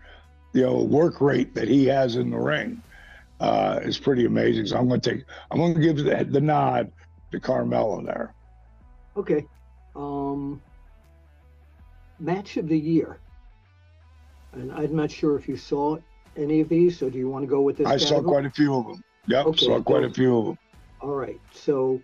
you 0.54 0.62
know, 0.62 0.84
work 0.84 1.22
rate 1.22 1.56
that 1.56 1.68
he 1.68 1.86
has 1.86 2.16
in 2.16 2.30
the 2.30 2.38
ring 2.38 2.82
uh, 3.40 3.80
is 3.84 3.98
pretty 3.98 4.26
amazing. 4.26 4.68
So 4.68 4.78
I'm 4.78 4.88
going 4.88 5.02
to 5.02 5.10
take, 5.10 5.26
I'm 5.52 5.58
going 5.58 5.76
to 5.76 5.80
give 5.80 5.98
the, 5.98 6.26
the 6.30 6.42
nod 6.42 6.92
to 7.32 7.40
Carmelo 7.40 8.02
there. 8.04 8.34
Okay. 9.18 9.46
Um, 9.96 10.62
match 12.20 12.58
of 12.58 12.68
the 12.68 12.78
year. 12.78 13.20
And 14.54 14.72
I'm 14.72 14.96
not 14.96 15.12
sure 15.12 15.38
if 15.38 15.48
you 15.48 15.58
saw 15.58 15.98
any 16.38 16.62
of 16.62 16.70
these, 16.70 16.98
so 16.98 17.10
do 17.10 17.18
you 17.18 17.30
want 17.30 17.44
to 17.44 17.48
go 17.48 17.62
with 17.62 17.78
this? 17.78 17.88
I 17.88 17.98
saw 17.98 18.22
quite 18.22 18.46
a 18.46 18.50
few 18.50 18.76
of 18.76 18.88
them. 18.88 19.04
Yep, 19.28 19.46
Okay, 19.48 19.66
saw 19.66 19.82
quite 19.82 20.04
a 20.04 20.10
few 20.10 20.38
of 20.38 20.46
them. 20.46 20.58
All 21.02 21.16
right. 21.16 21.40
So, 21.52 22.02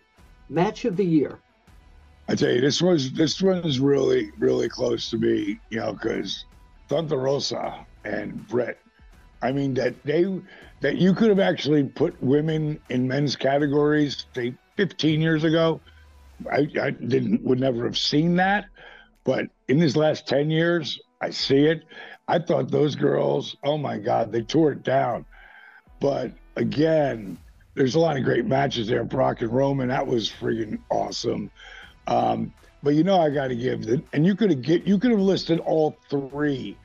match 0.49 0.85
of 0.85 0.97
the 0.97 1.05
year. 1.05 1.39
I 2.27 2.35
tell 2.35 2.51
you, 2.51 2.61
this 2.61 2.81
was 2.81 3.11
this 3.11 3.41
one 3.41 3.57
is 3.65 3.79
really 3.79 4.31
really 4.37 4.69
close 4.69 5.09
to 5.09 5.17
me, 5.17 5.59
you 5.69 5.79
know, 5.79 5.93
because 5.93 6.45
Thunder 6.87 7.17
Rosa 7.17 7.85
and 8.05 8.47
Britt. 8.47 8.79
I 9.41 9.51
mean 9.51 9.73
that 9.75 10.01
they 10.03 10.25
that 10.81 10.97
you 10.97 11.13
could 11.13 11.29
have 11.29 11.39
actually 11.39 11.83
put 11.83 12.21
women 12.21 12.79
in 12.89 13.07
men's 13.07 13.35
categories 13.35 14.25
say 14.33 14.53
15 14.77 15.21
years 15.21 15.43
ago. 15.43 15.79
I, 16.51 16.67
I 16.81 16.89
didn't 16.91 17.43
would 17.43 17.59
never 17.59 17.83
have 17.83 17.97
seen 17.97 18.35
that, 18.37 18.65
but 19.23 19.45
in 19.67 19.79
these 19.79 19.95
last 19.95 20.27
10 20.27 20.49
years, 20.49 20.99
I 21.21 21.29
see 21.29 21.65
it. 21.65 21.83
I 22.27 22.39
thought 22.39 22.71
those 22.71 22.95
girls, 22.95 23.55
oh 23.63 23.77
my 23.77 23.97
God, 23.97 24.31
they 24.31 24.41
tore 24.41 24.71
it 24.71 24.83
down. 24.83 25.25
But 25.99 26.31
again, 26.55 27.37
there's 27.75 27.95
a 27.95 27.99
lot 27.99 28.17
of 28.17 28.23
great 28.23 28.45
matches 28.45 28.87
there. 28.87 29.03
Brock 29.03 29.41
and 29.41 29.51
Roman, 29.51 29.89
that 29.89 30.05
was 30.05 30.29
freaking 30.29 30.79
awesome. 30.89 31.51
Um, 32.07 32.53
but 32.81 32.95
you 32.95 33.03
know, 33.03 33.21
I 33.21 33.29
got 33.29 33.47
to 33.47 33.55
give 33.55 33.85
the, 33.85 34.01
and 34.13 34.25
you 34.25 34.35
could 34.35 34.49
have 34.49 34.61
get, 34.61 34.87
you 34.87 34.97
could 34.97 35.11
have 35.11 35.19
listed 35.19 35.59
all 35.59 35.95
three 36.09 36.75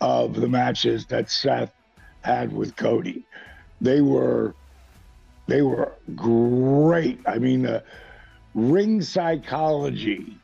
of 0.00 0.34
the 0.34 0.48
matches 0.48 1.06
that 1.06 1.30
Seth 1.30 1.72
had 2.22 2.52
with 2.52 2.76
Cody. 2.76 3.24
They 3.80 4.00
were, 4.00 4.54
they 5.46 5.62
were 5.62 5.92
great. 6.14 7.20
I 7.26 7.38
mean, 7.38 7.62
the 7.62 7.82
ring 8.54 9.00
psychology, 9.00 10.36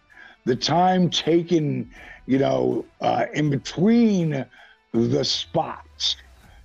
the 0.44 0.56
time 0.56 1.10
taken, 1.10 1.90
you 2.26 2.38
know, 2.38 2.84
uh, 3.00 3.26
in 3.34 3.50
between 3.50 4.46
the 4.92 5.24
spots, 5.24 6.16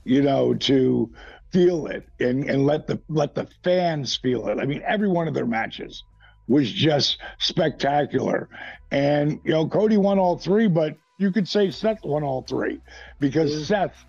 you 0.03 0.21
know, 0.21 0.53
to 0.53 1.09
feel 1.51 1.87
it 1.87 2.07
and, 2.19 2.49
and 2.49 2.65
let 2.65 2.87
the 2.87 2.99
let 3.09 3.35
the 3.35 3.47
fans 3.63 4.15
feel 4.15 4.47
it. 4.47 4.57
I 4.59 4.65
mean, 4.65 4.81
every 4.85 5.09
one 5.09 5.27
of 5.27 5.33
their 5.33 5.45
matches 5.45 6.03
was 6.47 6.71
just 6.71 7.17
spectacular. 7.39 8.49
And 8.91 9.39
you 9.43 9.51
know, 9.51 9.67
Cody 9.67 9.97
won 9.97 10.17
all 10.19 10.37
three, 10.37 10.67
but 10.67 10.97
you 11.17 11.31
could 11.31 11.47
say 11.47 11.69
Seth 11.71 12.03
won 12.03 12.23
all 12.23 12.43
three 12.43 12.79
because. 13.19 13.67
Seth, 13.67 14.05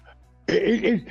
it, 0.49 0.84
it, 0.84 1.04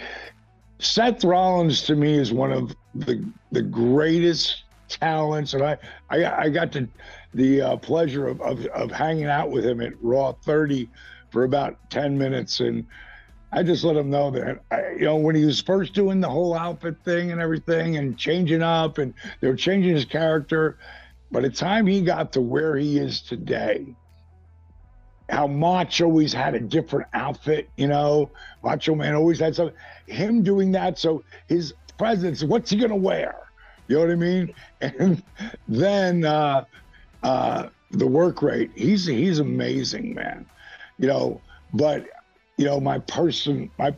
Seth 0.80 1.24
Rollins 1.24 1.84
to 1.84 1.96
me 1.96 2.18
is 2.18 2.34
one 2.34 2.52
of 2.52 2.76
the 2.96 3.24
the 3.52 3.62
greatest 3.62 4.64
talents, 4.88 5.54
and 5.54 5.64
I 5.64 5.78
I, 6.10 6.44
I 6.44 6.50
got 6.50 6.72
to 6.74 6.88
the 7.34 7.62
uh, 7.62 7.78
pleasure 7.78 8.28
of, 8.28 8.42
of 8.42 8.66
of 8.68 8.92
hanging 8.92 9.26
out 9.26 9.52
with 9.52 9.66
him 9.66 9.82
at 9.82 9.94
Raw 10.02 10.34
30 10.34 10.90
for 11.30 11.44
about 11.44 11.78
10 11.90 12.18
minutes, 12.18 12.60
and 12.60 12.86
I 13.54 13.64
just 13.64 13.84
let 13.84 13.96
him 13.96 14.10
know 14.10 14.32
that 14.32 14.60
I, 14.72 14.92
you 14.92 15.06
know 15.06 15.18
when 15.18 15.36
he 15.36 15.46
was 15.46 15.62
first 15.62 15.94
doing 15.94 16.20
the 16.20 16.30
whole 16.30 16.56
outfit 16.56 16.98
thing 17.04 17.32
and 17.32 17.40
everything 17.40 17.98
and 17.98 18.18
changing 18.18 18.64
up, 18.64 18.98
and 18.98 19.14
they 19.40 19.48
were 19.48 19.56
changing 19.56 19.94
his 19.94 20.06
character. 20.06 20.78
By 21.32 21.42
the 21.42 21.50
time 21.50 21.88
he 21.88 22.02
got 22.02 22.34
to 22.34 22.42
where 22.42 22.76
he 22.76 22.98
is 22.98 23.22
today, 23.22 23.96
how 25.32 25.48
Macho 25.48 26.06
always 26.06 26.34
had 26.34 26.56
a 26.56 26.60
different 26.60 27.08
outfit, 27.14 27.72
you 27.78 27.88
know, 27.88 28.32
Macho 28.64 28.96
Man 28.96 29.16
always 29.16 29.40
had 29.40 29.56
something. 29.56 29.76
Him 30.08 30.44
doing 30.44 30.72
that, 30.74 31.00
so 31.00 31.24
his 31.48 31.74
presence, 31.98 32.44
what's 32.44 32.70
he 32.72 32.78
gonna 32.78 32.96
wear? 32.96 33.36
You 33.88 33.98
know 33.98 34.02
what 34.02 34.12
I 34.12 34.16
mean? 34.16 34.52
And 34.82 35.24
then 35.68 36.26
uh, 36.26 36.66
uh, 37.24 37.70
the 37.92 38.08
work 38.08 38.42
rate, 38.42 38.72
he's 38.76 39.06
he's 39.06 39.40
amazing, 39.40 40.14
man. 40.16 40.48
You 40.98 41.08
know, 41.08 41.44
but 41.74 42.06
you 42.58 42.66
know, 42.66 42.80
my 42.80 43.00
person, 43.00 43.72
my 43.80 43.96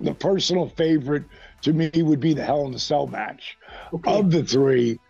the 0.00 0.14
personal 0.14 0.68
favorite 0.68 1.24
to 1.62 1.72
me 1.72 1.90
would 2.02 2.20
be 2.20 2.34
the 2.34 2.44
Hell 2.44 2.66
in 2.66 2.72
the 2.72 2.78
Cell 2.78 3.06
match 3.06 3.56
Okay. 3.92 4.22
of 4.22 4.30
the 4.30 4.42
three, 4.44 5.00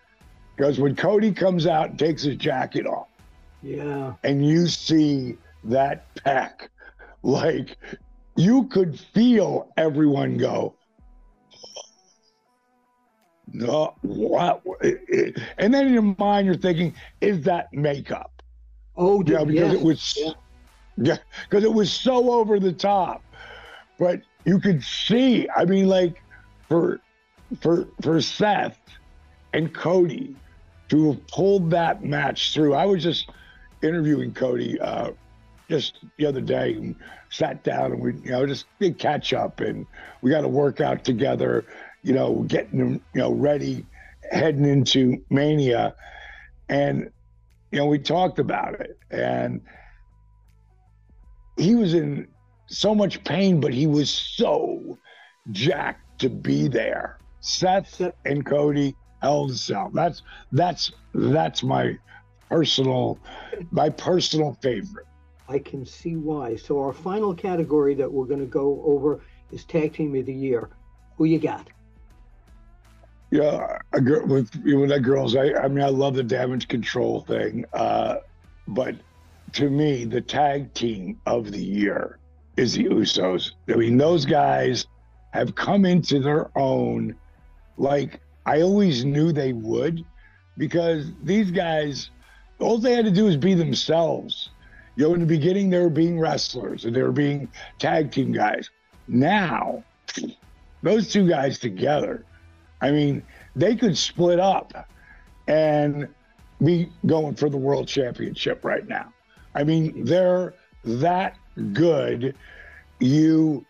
because 0.56 0.80
when 0.80 0.96
Cody 0.96 1.32
comes 1.32 1.66
out 1.66 1.90
and 1.90 1.98
takes 1.98 2.22
his 2.22 2.36
jacket 2.36 2.86
off 2.86 3.08
yeah. 3.64 4.14
and 4.23 4.47
you 4.47 4.66
see 4.68 5.38
that 5.64 6.04
pack, 6.23 6.71
like 7.23 7.76
you 8.37 8.64
could 8.64 8.99
feel 8.99 9.73
everyone 9.76 10.37
go, 10.37 10.75
no, 13.52 13.94
what? 14.02 14.62
And 15.59 15.73
then 15.73 15.87
in 15.87 15.92
your 15.92 16.14
mind, 16.18 16.47
you're 16.47 16.56
thinking, 16.56 16.94
is 17.21 17.42
that 17.42 17.73
makeup? 17.73 18.42
Oh, 18.97 19.23
Yeah, 19.26 19.44
because 19.44 19.73
yes. 19.73 19.75
it 19.75 19.83
was, 19.83 20.18
Yeah. 20.18 20.33
yeah, 20.97 21.16
because 21.49 21.64
it 21.64 21.73
was 21.73 21.92
so 21.92 22.33
over 22.33 22.59
the 22.59 22.73
top. 22.73 23.23
But 23.99 24.23
you 24.44 24.59
could 24.61 24.83
see, 24.83 25.49
I 25.54 25.64
mean, 25.64 25.88
like 25.88 26.23
for 26.68 27.00
for 27.61 27.87
for 28.02 28.21
Seth 28.21 28.78
and 29.52 29.73
Cody 29.73 30.37
to 30.88 31.12
have 31.12 31.26
pulled 31.28 31.71
that 31.71 32.04
match 32.04 32.52
through. 32.52 32.75
I 32.75 32.87
was 32.87 33.02
just 33.02 33.30
interviewing 33.84 34.32
Cody 34.32 34.80
uh, 34.80 35.10
just 35.68 35.98
the 36.18 36.26
other 36.26 36.40
day 36.40 36.74
and 36.74 36.96
sat 37.30 37.62
down 37.62 37.92
and 37.92 38.00
we, 38.00 38.14
you 38.14 38.30
know, 38.30 38.46
just 38.46 38.66
did 38.80 38.98
catch 38.98 39.32
up 39.32 39.60
and 39.60 39.86
we 40.22 40.30
got 40.30 40.42
to 40.42 40.48
work 40.48 40.80
out 40.80 41.04
together, 41.04 41.64
you 42.02 42.12
know, 42.12 42.44
getting 42.48 42.78
them, 42.78 42.92
you 43.14 43.20
know, 43.20 43.32
ready, 43.32 43.84
heading 44.30 44.64
into 44.64 45.22
Mania. 45.30 45.94
And, 46.68 47.10
you 47.70 47.78
know, 47.78 47.86
we 47.86 47.98
talked 47.98 48.38
about 48.38 48.80
it 48.80 48.98
and 49.10 49.60
he 51.56 51.74
was 51.74 51.94
in 51.94 52.28
so 52.66 52.94
much 52.94 53.22
pain, 53.24 53.60
but 53.60 53.72
he 53.72 53.86
was 53.86 54.10
so 54.10 54.98
jacked 55.50 56.20
to 56.20 56.28
be 56.28 56.68
there. 56.68 57.18
Seth 57.40 58.00
and 58.24 58.44
Cody 58.44 58.96
held 59.20 59.52
out. 59.74 59.92
That's 59.92 60.22
that's 60.52 60.92
that's 61.12 61.62
my 61.62 61.98
personal 62.54 63.18
my 63.70 63.88
personal 63.88 64.56
favorite. 64.62 65.06
I 65.49 65.58
can 65.58 65.84
see 65.84 66.16
why. 66.16 66.56
So 66.56 66.80
our 66.80 66.92
final 66.92 67.34
category 67.34 67.94
that 67.96 68.11
we're 68.11 68.26
going 68.26 68.40
to 68.40 68.46
go 68.46 68.82
over 68.84 69.20
is 69.50 69.64
tag 69.64 69.92
team 69.92 70.14
of 70.14 70.26
the 70.26 70.32
year. 70.32 70.70
Who 71.16 71.25
you 71.25 71.38
got? 71.38 71.68
Yeah, 73.30 73.78
a 73.92 74.00
girl 74.00 74.26
with 74.26 74.54
with 74.64 74.90
that 74.90 75.02
girls. 75.02 75.34
I 75.34 75.52
I 75.54 75.68
mean, 75.68 75.84
I 75.84 75.88
love 75.88 76.14
the 76.14 76.23
damage 76.23 76.68
control 76.68 77.23
thing, 77.23 77.64
uh, 77.73 78.16
but 78.68 78.94
to 79.54 79.68
me, 79.68 80.04
the 80.04 80.20
tag 80.20 80.73
team 80.75 81.20
of 81.26 81.50
the 81.50 81.62
year 81.62 82.18
is 82.56 82.75
the 82.75 82.84
Usos. 82.84 83.52
I 83.68 83.75
mean, 83.75 83.96
those 83.99 84.25
guys 84.25 84.87
have 85.32 85.54
come 85.56 85.84
into 85.84 86.20
their 86.20 86.56
own 86.56 87.16
like 87.76 88.20
I 88.46 88.62
always 88.62 89.04
knew 89.04 89.32
they 89.32 89.52
would 89.52 90.04
because 90.56 91.12
these 91.23 91.50
guys, 91.50 92.11
all 92.58 92.78
they 92.78 92.92
had 92.92 93.04
to 93.04 93.11
do 93.11 93.25
was 93.25 93.37
be 93.37 93.54
themselves. 93.54 94.50
You 94.96 95.08
know, 95.08 95.14
in 95.14 95.20
the 95.20 95.26
beginning, 95.26 95.70
they 95.70 95.78
were 95.78 95.90
being 95.90 96.20
wrestlers 96.20 96.84
and 96.84 96.94
they 96.94 97.02
were 97.02 97.12
being 97.12 97.49
tag 97.78 98.12
team 98.12 98.32
guys. 98.32 98.70
Now, 99.08 99.82
those 100.82 101.12
two 101.12 101.28
guys 101.28 101.58
together, 101.58 102.25
I 102.80 102.90
mean, 102.90 103.23
they 103.56 103.75
could 103.75 103.99
split 103.99 104.38
up 104.38 104.88
and 105.49 106.08
be 106.62 106.90
going 107.06 107.34
for 107.34 107.49
the 107.49 107.56
world 107.56 107.88
championship 107.88 108.64
right 108.64 108.87
now. 108.87 109.12
I 109.54 109.64
mean, 109.64 110.04
they're 110.04 110.54
that 110.84 111.37
good. 111.73 112.34
You 113.00 113.64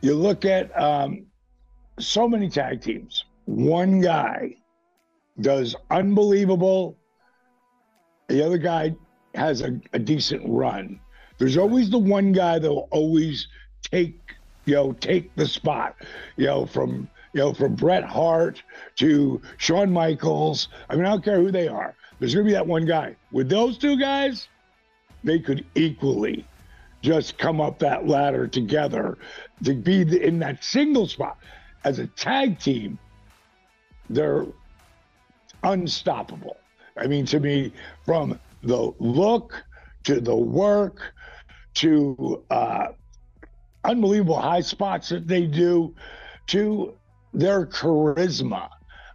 you 0.00 0.14
look 0.14 0.44
at 0.44 0.76
um, 0.78 1.26
so 1.98 2.28
many 2.28 2.48
tag 2.48 2.82
teams. 2.82 3.24
One 3.44 4.00
guy 4.00 4.56
does 5.40 5.74
unbelievable. 5.90 6.96
The 8.28 8.44
other 8.44 8.58
guy 8.58 8.94
has 9.34 9.60
a, 9.60 9.80
a 9.92 9.98
decent 9.98 10.42
run. 10.46 11.00
There's 11.38 11.56
always 11.56 11.90
the 11.90 11.98
one 11.98 12.32
guy 12.32 12.58
that 12.58 12.68
will 12.68 12.88
always 12.90 13.48
take, 13.82 14.18
you 14.64 14.74
know, 14.74 14.92
take 14.92 15.34
the 15.34 15.46
spot, 15.46 15.96
you 16.36 16.46
know, 16.46 16.66
from 16.66 17.08
you 17.32 17.40
know, 17.40 17.54
from 17.54 17.74
Bret 17.74 18.04
Hart 18.04 18.62
to 18.96 19.40
Shawn 19.56 19.90
Michaels. 19.90 20.68
I 20.88 20.96
mean, 20.96 21.06
I 21.06 21.10
don't 21.10 21.24
care 21.24 21.40
who 21.40 21.50
they 21.50 21.66
are. 21.66 21.94
There's 22.18 22.34
going 22.34 22.46
to 22.46 22.50
be 22.50 22.54
that 22.54 22.66
one 22.66 22.84
guy. 22.84 23.16
With 23.32 23.48
those 23.48 23.78
two 23.78 23.98
guys, 23.98 24.48
they 25.24 25.38
could 25.38 25.64
equally 25.74 26.46
just 27.00 27.38
come 27.38 27.60
up 27.60 27.78
that 27.80 28.06
ladder 28.06 28.46
together 28.46 29.18
to 29.64 29.74
be 29.74 30.02
in 30.22 30.38
that 30.40 30.62
single 30.62 31.06
spot. 31.06 31.38
As 31.84 31.98
a 31.98 32.06
tag 32.06 32.60
team, 32.60 32.98
they're 34.08 34.46
unstoppable. 35.64 36.56
I 36.96 37.06
mean, 37.06 37.26
to 37.26 37.40
me, 37.40 37.72
from 38.04 38.38
the 38.62 38.92
look 38.98 39.62
to 40.04 40.20
the 40.20 40.34
work 40.34 41.12
to 41.74 42.44
uh, 42.50 42.88
unbelievable 43.84 44.38
high 44.38 44.60
spots 44.60 45.08
that 45.08 45.26
they 45.26 45.46
do 45.46 45.94
to 46.48 46.94
their 47.32 47.66
charisma. 47.66 48.68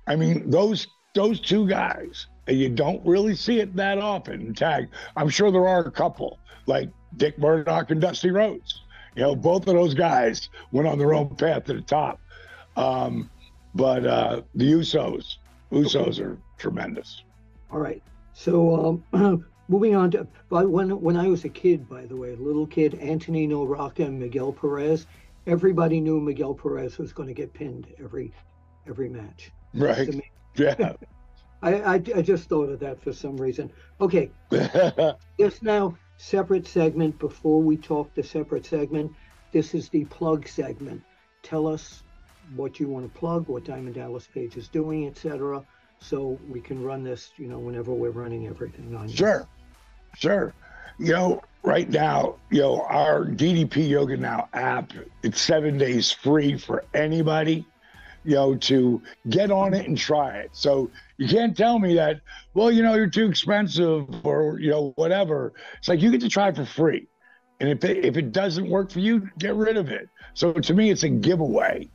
I 0.08 0.16
mean, 0.16 0.50
those 0.50 0.88
those 1.14 1.40
two 1.40 1.68
guys, 1.68 2.28
and 2.48 2.58
you 2.58 2.70
don't 2.70 3.06
really 3.06 3.36
see 3.36 3.60
it 3.60 3.76
that 3.76 3.98
often 3.98 4.42
in 4.42 4.54
tag. 4.54 4.90
I'm 5.16 5.30
sure 5.30 5.52
there 5.52 5.68
are 5.68 5.86
a 5.86 5.92
couple 5.92 6.40
like 6.68 6.90
Dick 7.18 7.38
Murdoch 7.40 7.92
and 7.92 8.02
Dusty 8.02 8.32
Rhodes. 8.32 8.82
You 9.16 9.24
know, 9.24 9.36
both 9.36 9.68
of 9.68 9.74
those 9.74 9.94
guys 9.94 10.50
went 10.72 10.88
on 10.88 11.00
their 11.00 11.14
own 11.14 11.36
path 11.36 11.66
to 11.66 11.74
the 11.74 11.82
top. 11.82 12.20
Um, 12.76 13.32
but 13.74 14.06
uh, 14.06 14.42
the 14.54 14.72
Usos, 14.74 15.38
Usos 15.72 16.20
are 16.20 16.38
tremendous. 16.58 17.24
All 17.72 17.80
right. 17.80 18.02
So 18.34 19.04
um, 19.14 19.46
moving 19.68 19.96
on 19.96 20.12
to 20.12 20.28
when 20.50 21.02
when 21.02 21.18
I 21.18 21.28
was 21.28 21.46
a 21.46 21.50
kid, 21.50 21.90
by 21.90 22.06
the 22.06 22.16
way, 22.16 22.36
little 22.36 22.68
kid, 22.68 23.00
Antonino 23.02 23.66
Rocca 23.66 24.04
and 24.04 24.20
Miguel 24.20 24.54
Perez. 24.54 25.08
Everybody 25.46 26.02
knew 26.02 26.20
Miguel 26.20 26.54
Perez 26.54 26.98
was 26.98 27.14
going 27.14 27.28
to 27.28 27.34
get 27.34 27.54
pinned 27.54 27.88
every 28.00 28.34
every 28.88 29.10
match. 29.10 29.52
Right. 29.74 30.10
Yeah. 30.56 30.94
I, 31.62 31.76
I, 31.76 31.94
I 31.94 32.22
just 32.24 32.50
thought 32.50 32.70
of 32.70 32.80
that 32.80 33.00
for 33.04 33.14
some 33.14 33.38
reason. 33.38 33.72
Okay. 34.02 34.32
just 35.40 35.62
now, 35.62 35.96
separate 36.18 36.66
segment. 36.66 37.20
Before 37.20 37.62
we 37.62 37.78
talk 37.78 38.12
the 38.16 38.24
separate 38.24 38.66
segment, 38.66 39.12
this 39.52 39.76
is 39.76 39.90
the 39.90 40.06
plug 40.06 40.48
segment. 40.48 41.04
Tell 41.44 41.68
us 41.68 42.02
what 42.56 42.80
you 42.80 42.88
want 42.88 43.12
to 43.12 43.20
plug, 43.20 43.48
what 43.48 43.66
Diamond 43.66 43.96
Dallas 43.96 44.28
Page 44.28 44.58
is 44.58 44.68
doing, 44.68 45.08
etc. 45.08 45.64
So 46.00 46.40
we 46.50 46.62
can 46.62 46.84
run 46.84 47.04
this, 47.04 47.32
you 47.38 47.48
know, 47.48 47.60
whenever 47.60 47.94
we're 47.94 48.12
running 48.12 48.48
everything 48.48 48.96
on. 48.96 49.10
Sure, 49.10 49.48
sure. 50.16 50.54
You 51.00 51.14
know, 51.14 51.42
right 51.64 51.90
now, 51.90 52.36
you 52.50 52.62
know, 52.62 52.82
our 52.84 53.26
DDP 53.26 53.90
Yoga 53.90 54.18
Now 54.18 54.48
app, 54.54 54.94
it's 55.24 55.42
seven 55.42 55.78
days 55.78 56.12
free 56.12 56.58
for 56.58 56.86
anybody, 56.94 57.66
you 58.24 58.36
know, 58.36 58.56
to 58.56 59.02
get 59.30 59.52
on 59.52 59.74
it 59.74 59.88
and 59.88 59.98
try 59.98 60.38
it. 60.38 60.50
So 60.54 60.90
you 61.18 61.28
can't 61.28 61.56
tell 61.56 61.78
me 61.78 61.96
that, 61.96 62.22
well, 62.54 62.72
you 62.72 62.84
know, 62.84 62.96
you're 62.96 63.10
too 63.10 63.28
expensive 63.28 64.08
or, 64.26 64.60
you 64.60 64.72
know, 64.72 64.94
whatever. 64.96 65.54
It's 65.78 65.88
like 65.88 66.02
you 66.02 66.12
get 66.12 66.22
to 66.22 66.30
try 66.30 66.52
for 66.52 66.66
free. 66.66 67.08
And 67.60 67.70
if 67.70 67.84
it, 67.84 68.06
if 68.06 68.18
it 68.18 68.32
doesn't 68.32 68.70
work 68.70 68.92
for 68.92 69.00
you, 69.00 69.30
get 69.40 69.56
rid 69.56 69.78
of 69.78 69.90
it. 69.90 70.10
So 70.34 70.54
to 70.54 70.74
me, 70.74 70.92
it's 70.92 71.04
a 71.04 71.10
giveaway. 71.10 71.90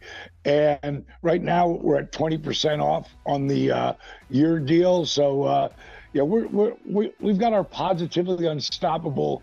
And 0.44 1.05
right 1.22 1.40
now 1.40 1.68
we're 1.68 1.98
at 1.98 2.12
20% 2.12 2.83
off 2.83 3.09
on 3.27 3.46
the 3.46 3.70
uh, 3.70 3.92
year 4.29 4.59
deal. 4.59 5.07
So, 5.07 5.44
uh, 5.44 5.68
yeah, 6.12 6.22
we're, 6.22 6.48
we're, 6.48 6.75
we, 6.85 7.12
we've 7.20 7.38
got 7.38 7.53
our 7.53 7.64
positively 7.64 8.46
unstoppable 8.46 9.42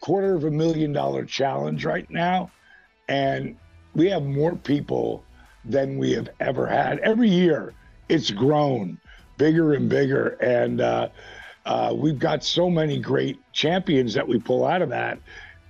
quarter 0.00 0.34
of 0.34 0.44
a 0.44 0.50
million 0.50 0.92
dollar 0.92 1.24
challenge 1.24 1.84
right 1.84 2.08
now. 2.10 2.50
And 3.08 3.56
we 3.94 4.08
have 4.08 4.22
more 4.22 4.56
people 4.56 5.24
than 5.64 5.98
we 5.98 6.12
have 6.12 6.30
ever 6.40 6.66
had. 6.66 6.98
Every 7.00 7.28
year 7.28 7.74
it's 8.08 8.30
grown 8.30 8.98
bigger 9.36 9.74
and 9.74 9.88
bigger. 9.88 10.30
And 10.40 10.80
uh, 10.80 11.08
uh, 11.66 11.94
we've 11.96 12.18
got 12.18 12.42
so 12.44 12.70
many 12.70 12.98
great 12.98 13.38
champions 13.52 14.14
that 14.14 14.26
we 14.26 14.38
pull 14.38 14.64
out 14.64 14.82
of 14.82 14.88
that. 14.90 15.18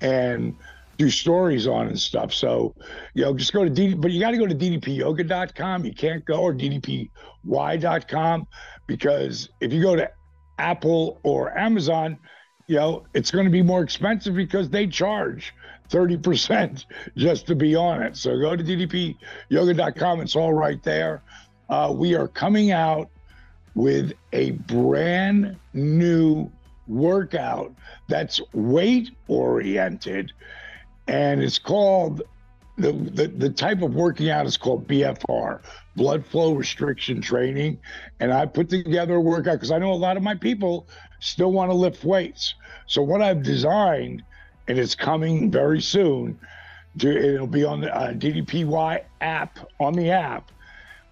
And 0.01 0.55
do 0.99 1.09
stories 1.09 1.67
on 1.67 1.87
and 1.87 1.99
stuff. 1.99 2.35
So, 2.35 2.75
you 3.15 3.25
know, 3.25 3.33
just 3.35 3.53
go 3.53 3.67
to 3.67 3.97
but 3.97 4.11
you 4.11 4.21
got 4.21 4.33
to 4.33 4.37
go 4.37 4.47
to 4.47 4.55
ddpyoga.com. 4.55 5.85
You 5.85 5.95
can't 5.95 6.25
go 6.25 6.43
or 6.43 6.53
ddpy.com 6.53 8.47
because 8.87 9.49
if 9.61 9.73
you 9.73 9.81
go 9.81 9.97
to 9.97 10.11
Apple 10.59 11.21
or 11.23 11.57
Amazon, 11.57 12.19
you 12.67 12.77
know, 12.77 13.07
it's 13.15 13.31
going 13.31 13.45
to 13.45 13.51
be 13.51 13.63
more 13.63 13.83
expensive 13.83 14.35
because 14.35 14.69
they 14.69 14.87
charge 14.89 15.55
30% 15.89 16.85
just 17.17 17.47
to 17.47 17.55
be 17.55 17.75
on 17.77 18.03
it. 18.03 18.17
So 18.17 18.39
go 18.39 18.57
to 18.57 18.65
ddpyoga.com. 18.65 20.21
It's 20.21 20.37
all 20.37 20.53
right 20.53 20.83
there. 20.83 21.23
Uh, 21.69 21.93
we 21.97 22.15
are 22.17 22.29
coming 22.29 22.73
out 22.73 23.09
with 23.75 24.13
a 24.33 24.51
brand 24.53 25.57
new 25.73 26.51
workout 26.89 27.75
that's 28.09 28.41
weight 28.53 29.11
oriented 29.29 30.33
and 31.09 31.43
it's 31.43 31.59
called 31.59 32.23
the, 32.77 32.93
the, 32.93 33.27
the 33.27 33.51
type 33.51 33.83
of 33.83 33.95
working 33.95 34.31
out 34.31 34.47
is 34.47 34.57
called 34.57 34.87
BFR, 34.87 35.61
blood 35.97 36.25
flow 36.25 36.53
restriction 36.53 37.21
training. 37.21 37.79
And 38.21 38.33
I 38.33 38.47
put 38.47 38.69
together 38.69 39.17
a 39.17 39.21
workout 39.21 39.55
because 39.55 39.73
I 39.73 39.79
know 39.79 39.93
a 39.93 39.95
lot 39.95 40.17
of 40.17 40.23
my 40.23 40.37
people 40.37 40.87
still 41.19 41.51
want 41.51 41.71
to 41.71 41.75
lift 41.75 42.05
weights. 42.05 42.55
So 42.87 43.03
what 43.03 43.21
I've 43.21 43.43
designed, 43.43 44.23
and 44.69 44.79
it's 44.79 44.95
coming 44.95 45.51
very 45.51 45.81
soon, 45.81 46.39
to, 46.99 47.35
it'll 47.35 47.49
be 47.49 47.65
on 47.65 47.81
the 47.81 47.95
uh, 47.95 48.13
DDPY 48.13 49.03
app 49.21 49.59
on 49.81 49.95
the 49.95 50.11
app, 50.11 50.53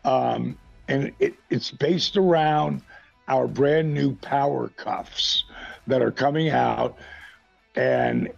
um, 0.04 0.56
and 0.88 1.12
it, 1.18 1.34
it's 1.50 1.72
based 1.72 2.16
around 2.16 2.80
our 3.28 3.46
brand 3.46 3.92
new 3.92 4.14
power 4.16 4.68
cuffs 4.68 5.44
that 5.86 6.02
are 6.02 6.12
coming 6.12 6.50
out, 6.50 6.96
and 7.74 8.28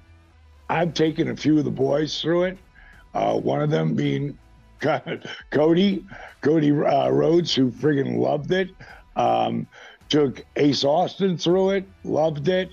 I've 0.69 0.95
taken 0.95 1.31
a 1.31 1.37
few 1.37 1.59
of 1.59 1.65
the 1.65 1.71
boys 1.71 2.21
through 2.21 2.45
it. 2.45 2.59
Uh, 3.15 3.39
one 3.39 3.63
of 3.63 3.71
them 3.71 3.95
being 3.95 4.39
Cody, 5.51 6.07
Cody 6.41 6.71
uh, 6.71 7.09
Rhodes, 7.11 7.55
who 7.55 7.71
friggin' 7.71 8.19
loved 8.19 8.53
it. 8.53 8.71
Um, 9.17 9.67
took 10.09 10.45
Ace 10.57 10.85
Austin 10.85 11.37
through 11.37 11.71
it, 11.71 11.89
loved 12.05 12.49
it. 12.49 12.71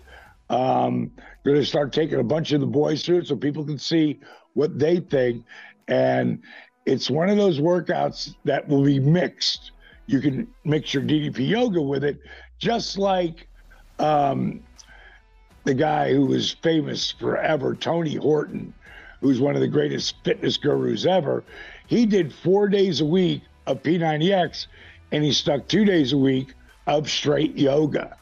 Um, 0.50 1.12
going 1.44 1.58
to 1.58 1.66
start 1.66 1.92
taking 1.92 2.20
a 2.20 2.24
bunch 2.24 2.52
of 2.52 2.62
the 2.62 2.68
boys 2.68 3.04
through 3.04 3.20
it 3.20 3.28
so 3.28 3.36
people 3.36 3.66
can 3.66 3.80
see 3.80 4.20
what 4.54 4.78
they 4.78 5.00
think. 5.00 5.44
And 5.88 6.42
it's 6.86 7.10
one 7.10 7.30
of 7.30 7.38
those 7.38 7.60
workouts 7.60 8.36
that 8.46 8.68
will 8.68 8.84
be 8.84 9.00
mixed. 9.00 9.72
You 10.08 10.20
can 10.22 10.48
mix 10.64 10.94
your 10.94 11.04
DDP 11.04 11.48
yoga 11.48 11.82
with 11.82 12.04
it, 12.04 12.20
just 12.60 12.98
like 12.98 13.48
um, 14.00 14.62
the 15.64 15.74
guy 15.74 16.14
who 16.14 16.28
was 16.28 16.52
famous 16.62 17.12
forever, 17.12 17.76
Tony 17.76 18.16
Horton, 18.16 18.74
who's 19.22 19.40
one 19.40 19.56
of 19.56 19.62
the 19.62 19.68
greatest 19.68 20.16
fitness 20.24 20.58
gurus 20.58 21.06
ever. 21.06 21.44
He 21.88 22.06
did 22.06 22.34
four 22.34 22.68
days 22.68 23.02
a 23.02 23.06
week 23.06 23.42
of 23.66 23.82
P90X 23.82 24.68
and 25.12 25.24
he 25.24 25.32
stuck 25.32 25.68
two 25.68 25.86
days 25.86 26.14
a 26.14 26.18
week 26.18 26.54
of 26.88 27.10
straight 27.10 27.58
yoga. 27.58 28.18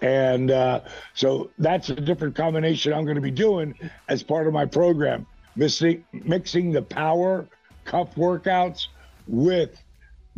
And 0.00 0.50
uh, 0.50 0.80
so 1.14 1.50
that's 1.58 1.90
a 1.90 1.96
different 1.96 2.34
combination 2.34 2.92
I'm 2.92 3.04
going 3.04 3.16
to 3.16 3.20
be 3.20 3.30
doing 3.30 3.74
as 4.08 4.22
part 4.22 4.46
of 4.46 4.52
my 4.52 4.64
program, 4.64 5.26
mixing, 5.56 6.04
mixing 6.12 6.72
the 6.72 6.82
power 6.82 7.48
cuff 7.84 8.14
workouts 8.14 8.88
with 9.26 9.82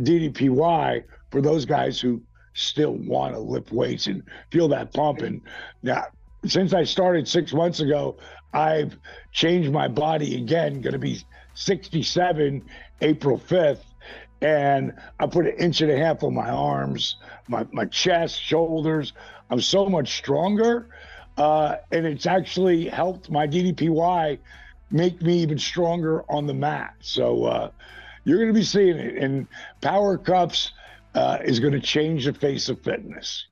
DDPY 0.01 1.05
for 1.31 1.41
those 1.41 1.65
guys 1.65 2.01
who 2.01 2.23
still 2.55 2.93
want 2.93 3.35
to 3.35 3.41
lift 3.41 3.73
weights 3.73 4.07
and 4.07 4.23
feel 4.51 4.69
that 4.69 4.93
pump. 4.93 5.21
And 5.21 5.41
now, 5.83 6.05
since 6.47 6.73
I 6.75 6.85
started 6.85 7.29
six 7.29 7.53
months 7.53 7.81
ago, 7.81 8.17
I've 8.53 8.97
changed 9.33 9.71
my 9.71 9.89
body 9.89 10.37
again, 10.37 10.81
going 10.81 10.93
to 10.93 10.99
be 10.99 11.23
67 11.55 12.65
April 13.01 13.39
5th. 13.39 13.85
And 14.43 14.95
I 15.19 15.27
put 15.27 15.47
an 15.47 15.57
inch 15.59 15.83
and 15.83 15.91
a 15.91 15.99
half 15.99 16.23
on 16.23 16.35
my 16.35 16.49
arms, 16.49 17.17
my, 17.47 17.67
my 17.73 17.85
chest, 17.85 18.41
shoulders. 18.41 19.13
I'm 19.51 19.61
so 19.61 19.87
much 19.87 20.17
stronger. 20.17 20.89
Uh, 21.37 21.77
and 21.93 22.07
it's 22.07 22.27
actually 22.27 22.89
helped 22.89 23.31
my 23.31 23.47
DDPY 23.47 24.39
make 24.91 25.23
me 25.23 25.39
even 25.39 25.59
stronger 25.59 26.25
on 26.31 26.47
the 26.47 26.55
mat. 26.55 26.95
So 27.01 27.45
uh, 27.45 27.71
you're 28.24 28.38
going 28.38 28.52
to 28.52 28.59
be 28.59 28.64
seeing 28.64 28.96
it. 28.96 29.16
And 29.16 29.46
Power 29.80 30.18
Cuffs 30.18 30.72
uh, 31.14 31.38
is 31.44 31.61
going 31.61 31.72
to 31.72 31.80
change 31.80 32.26
the 32.26 32.35
face 32.35 32.68
of 32.68 32.80
fitness. 32.83 33.46